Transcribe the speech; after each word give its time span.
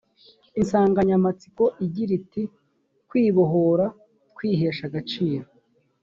insanganyamatsiko 0.59 1.63
igira 1.85 2.11
iti 2.19 2.43
kwibohora 3.09 3.85
twihesha 4.33 4.83
agaciro 4.89 5.47